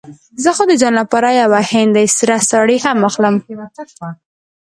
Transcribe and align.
زه 0.43 0.49
خو 0.55 0.63
د 0.69 0.73
ځان 0.81 0.93
لپاره 1.01 1.29
يوه 1.41 1.59
هندۍ 1.71 2.07
سره 2.17 2.35
ساړي 2.49 2.77
هم 2.85 2.97
اخلم. 3.09 3.35